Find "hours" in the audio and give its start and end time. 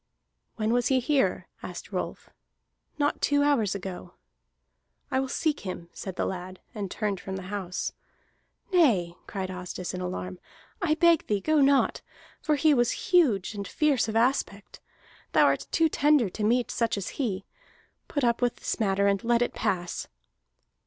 3.43-3.75